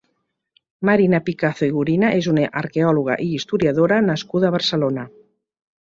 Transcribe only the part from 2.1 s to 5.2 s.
és una arqueòloga i historiadora nascuda a Barcelona.